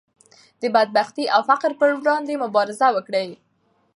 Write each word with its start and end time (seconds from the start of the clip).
د 0.61 0.63
بدبختۍ 0.75 1.25
او 1.35 1.41
فقر 1.49 1.71
پر 1.79 1.89
وړاندې 2.01 2.41
مبارزه 2.43 2.87
وکړئ. 2.95 3.29